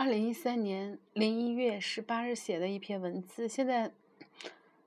[0.00, 3.92] 二零一三年零一月十八日写的一篇文字，现在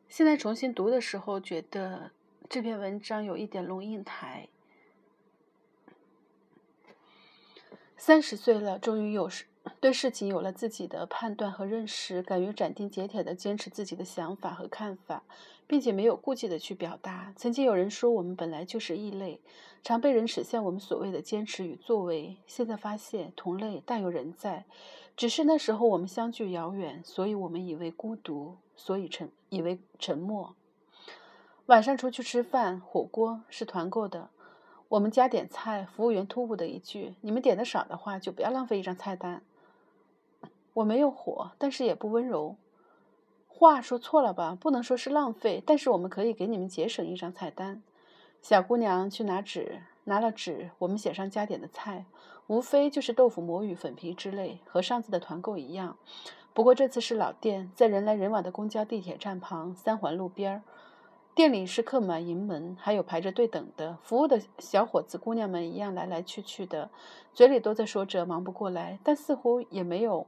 [0.10, 2.10] 现在重新读的时候，觉得
[2.50, 4.48] 这篇文章有一点龙应台。
[7.96, 9.46] 三十岁了，终于有事。
[9.80, 15.24] 对事情有了自己的判断和认识，敢于斩钉截铁地坚持自己的想法和看法，
[15.68, 17.32] 并且没有顾忌地去表达。
[17.38, 19.40] 曾经有人说我们本来就是异类，
[19.84, 22.36] 常被人耻笑我们所谓的坚持与作为。
[22.46, 24.66] 现在发现同类大有人在，
[25.16, 30.56] 只是那时候我们相距遥远，所以我们以为孤独，所以沉以为沉默。
[31.68, 34.30] 晚上出去吃饭，火锅是团购的。
[34.90, 39.42] 我们家点菜，服务员突兀的一句：“你们点的少的话，就不要浪费一张菜单。”
[40.74, 42.56] 我没有火，但是也不温柔。
[43.48, 44.58] 话说错了吧？
[44.60, 47.82] 不能说是浪费，但是我们可以给你们节省一张菜单。
[48.42, 52.06] 小姑娘去拿纸，拿了纸，我们写上加点的菜，
[52.48, 55.98] 无非就是豆腐、魔芋、粉皮之类，和上次的团购一样。
[56.54, 60.62] 不过这次是老店，在人来人往的公交地铁站旁，三环路边儿。
[61.36, 63.98] 店里是客满盈门，还有排着队等的。
[64.04, 66.92] 服务的小伙子、姑娘们一样来来去去的，
[67.34, 70.28] 嘴里都在说着忙不过来，但似乎也没有。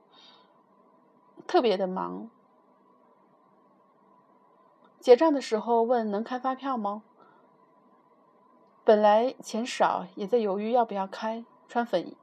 [1.45, 2.27] 特别的忙。
[4.99, 7.03] 结账的时候问能开发票吗？
[8.85, 11.43] 本来钱少，也在犹豫要不要开。
[11.67, 12.15] 穿粉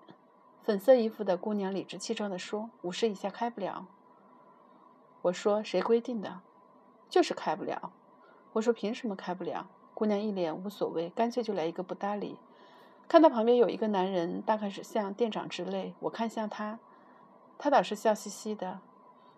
[0.62, 3.84] 粉色衣服的姑娘理直气壮地说：“五十以下开不了。”
[5.22, 6.40] 我说：“谁规定的？
[7.08, 7.90] 就是开不了。”
[8.55, 12.38] 我说：“凭什么开不了？”姑娘一脸无所谓，干脆就来一个不搭理。
[13.08, 16.78] 看到旁边有一个男人，大概是像店长之类，我看向他，
[17.58, 18.78] 他倒是笑嘻嘻的。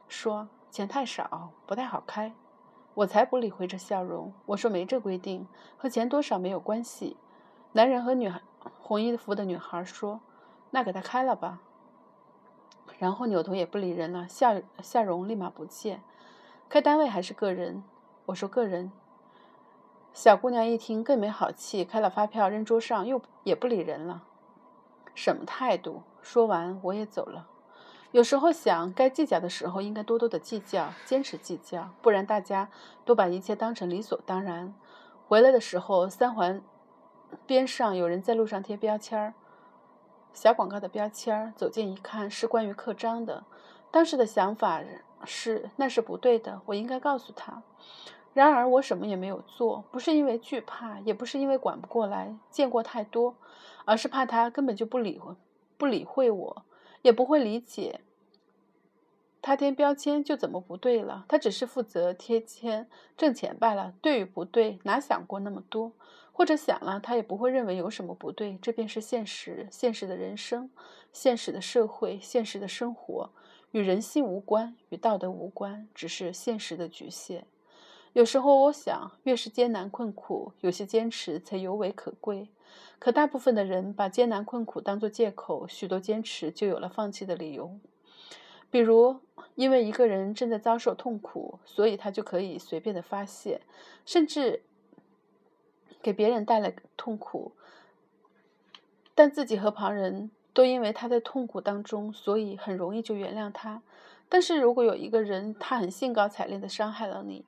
[0.08, 2.34] 说钱太少，不太好开。
[2.95, 4.33] 我才不理会这笑容。
[4.47, 7.17] 我说没这规定，和钱多少没有关系。
[7.73, 8.41] 男人和女孩，
[8.78, 10.20] 红衣服的女孩说
[10.70, 11.61] ：“那给他开了吧。”
[12.98, 16.03] 然后扭头也不理人了，笑笑容立马不见。
[16.69, 17.83] 开单位还是个人？
[18.27, 18.92] 我说个人。
[20.13, 24.23] 小姑娘一听更没好气，开了发票扔桌上，又也不理人了。
[25.13, 26.02] 什么态度？
[26.23, 27.48] 说完我也走了。
[28.14, 32.69] 有时候想，该计较的时候应该多多的计较，坚持计较，不然大家
[33.05, 34.73] 都把一切当成理所当然。
[35.27, 36.63] 回来的时候，三环
[37.45, 39.35] 边上有人在路上贴标签儿，
[40.33, 43.42] 小广告的标签儿，走近一看是关于刻章的。
[43.91, 44.81] 当时的想法
[45.25, 47.64] 是那是不对的，我应该告诉他。
[48.33, 53.35] 然而我什么也没有做，不是因为惧怕，也不是因为管不过来，见过太多，
[53.85, 55.35] 而是怕他根本就不理会，
[55.77, 56.64] 不理会我。
[57.02, 58.01] 也不会理解，
[59.47, 61.27] 他贴标签就怎么不对了？
[61.29, 63.93] 他只是负责贴签挣钱罢了。
[64.01, 65.93] 对与不对，哪想过那么多？
[66.33, 68.59] 或者想了，他也不会认为有什么不对。
[68.63, 70.71] 这便是现实，现实的人生，
[71.13, 73.29] 现实的社会，现实的生活，
[73.73, 77.47] 与人性无关，与道德无关，只是现实的局限。
[78.15, 82.49] 有时候我想，越是艰难困苦，有些坚持才尤为可贵。
[82.99, 87.79] 可大部分的人把艰难困苦当作借口，许多坚持就有了放弃的理由。
[88.74, 89.20] 比如，
[89.55, 93.61] 因为一个人正在遭受痛苦，所以他就可以随便的发泄，
[94.05, 94.64] 甚至
[96.02, 97.52] 给别人带来痛苦，
[99.14, 103.80] 但自己和旁人都因为他在痛苦当中，所以很容易就原谅他。
[104.29, 107.45] 但是如果有一个人，他很兴高采烈的伤害了你，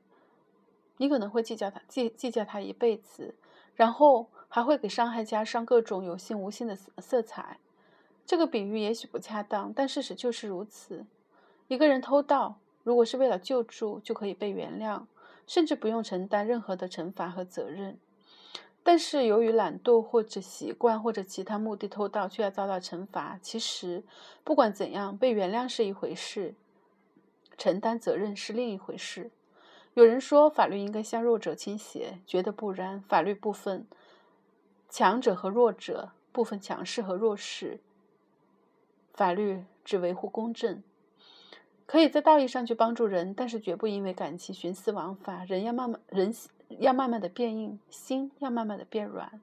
[0.99, 3.35] 你可能会计较他，计计较他一辈子，
[3.75, 4.29] 然后。
[4.49, 7.59] 还会给伤害加上各种有形无形的色彩。
[8.27, 11.07] 这个比喻也许不恰当，但事实就是如此。
[11.69, 15.05] 一个人偷盗，如果是为了救助，就可以被原谅，
[15.47, 17.99] 甚至不用承担任何的惩罚和责任。
[18.83, 23.39] 但是由于懒惰或者习惯或者其他目的偷盗，却要遭到惩罚。
[23.41, 24.05] 其实
[24.43, 26.55] 不管怎样，被原谅是一回事，
[27.57, 29.31] 承担责任是另一回事。
[29.95, 33.87] 有人说法律应该向弱者倾斜，觉得不然，法律部分。
[34.89, 37.81] 强者和弱者，部分强势和弱势。
[39.17, 40.83] 法律只维护公正，
[41.87, 45.43] 可以在道义上去帮助人，但是绝不因为感情徇私枉法。
[45.45, 46.35] 人要慢慢，人
[46.79, 49.41] 要慢慢的变硬，心要慢慢的变软。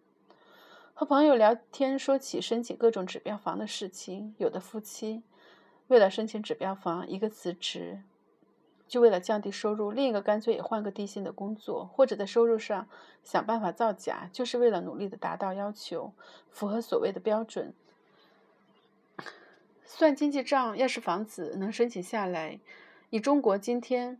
[0.93, 5.23] 和朋友聊天，说起申请各种指标房的事情，有的夫妻
[5.87, 8.03] 为了申请指标房，一个辞职。
[8.87, 12.87] 就为了降低收入，另一个干脆也换个低薪的工作，或者在收入上
[13.23, 16.13] 想办法造假，就是为了努力的达到要求，
[16.51, 17.73] 符合所谓的标准。
[19.85, 22.59] 算经济账，要是房子能申请下来，
[23.09, 24.19] 以中国今天，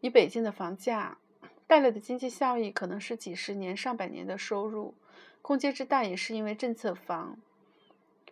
[0.00, 1.18] 以北京的房价
[1.66, 4.94] 带来的经济效益，可能是几十年、上百年的收入。
[5.40, 7.38] 空间之大，也是因为政策房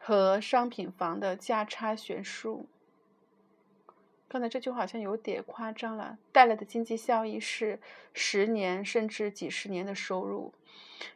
[0.00, 2.66] 和商品房的价差悬殊。
[4.28, 7.78] 刚才这句话好像有点夸张了，带来的经济效益是
[8.12, 10.52] 十年甚至几十年的收入。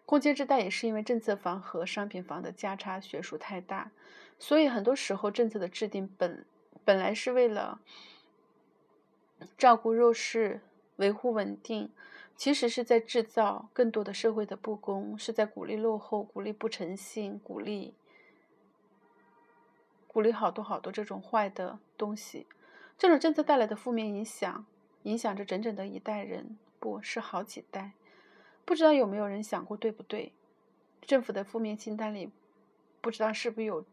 [0.06, 3.90] 空间之大也是因为政策房和商品房的价差悬殊太大，
[4.40, 6.44] 所以很多时候政策的制定本
[6.84, 7.78] 本来是为了
[9.56, 10.62] 照顾弱势、
[10.96, 11.90] 维护稳定，
[12.36, 17.94] 其实是在制造更多的社会的不公，是在鼓励落后、鼓励不诚信、鼓励
[20.08, 22.46] 鼓励好多好多这种坏的东西。
[22.98, 24.66] 这种政策带来的负面影响，
[25.04, 27.92] 影响着整整的一代人，不是好几代。
[28.64, 30.32] 不知道有没有人想过，对不对？
[31.02, 32.30] 政府的负面清单里，
[33.00, 33.84] 不知道是不是有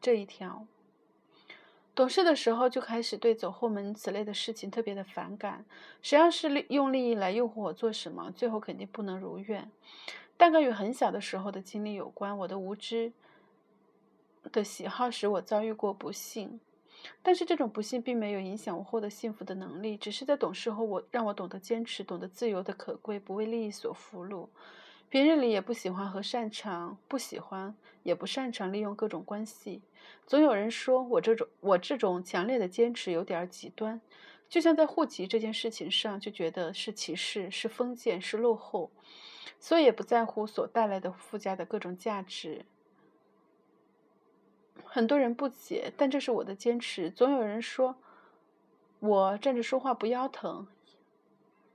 [0.00, 0.66] 这一条。
[1.94, 5.64] 懂事的时候就开始对走后门此类的事情特别的反感。
[6.00, 9.70] 谁要是利用利益来诱惑我做什么，最后肯定不能如愿。
[10.36, 12.38] 大概与很小的时候的经历有关。
[12.38, 13.12] 我的无知
[14.52, 16.60] 的喜好使我遭遇过不幸。
[17.22, 24.48] 但是这种不幸并没有影响我获得幸福的能力，只是在懂事后，我让我懂得坚持，懂得自由的可贵，不为利益所俘虏。
[25.10, 27.74] 平日里也不喜欢和擅长，不喜欢
[28.04, 29.82] 也不擅长利用各种关系。
[30.24, 34.00] 总有人说我这种我这种强烈的坚持有点极端，
[34.48, 38.92] 就像在户籍这件事情上，就觉得是歧视，是封建，是落后，
[39.58, 42.64] 所以也不在乎所带来的附加的各种价值。
[44.84, 47.10] 很多人不解，但这是我的坚持。
[47.10, 47.96] 总有人说
[49.00, 50.68] 我站着说话不腰疼，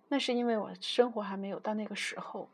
[0.08, 2.48] 那是因为我生活还没有到那个时候。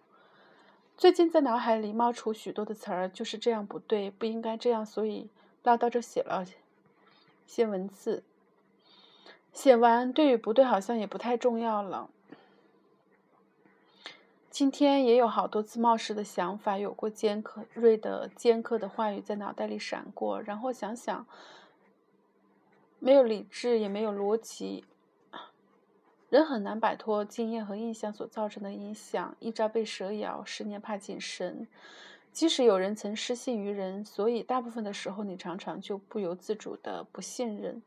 [1.01, 5.31] 最近在脑海里冒出许多的词儿，就是这样不对，不应该这样，所以
[5.63, 6.45] 唠叨着写了
[7.48, 8.24] 些文字。
[9.51, 12.12] 写完对与不对，好像也不太重要了。
[14.51, 21.25] 今天也有好多自冒失的想法，有过尖刻锐的尖刻的话语在脑袋里闪过，然后想想，
[23.00, 24.86] 没有理智，也没有逻辑，
[26.31, 29.36] 人很难摆脱经验和印象所造成的影响。
[29.42, 31.68] 一朝被蛇咬，十年怕井绳。
[32.31, 37.81] 即使有人曾失信于人，所以大部分的时候，你常常就不由自主的不信任。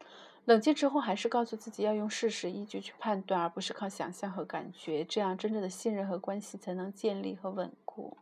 [0.44, 8.14] 冷静之后，还是告诉自己要用事实依据去判断，而不是靠想象和感觉，这样真正的信任和关系才能建立和稳固。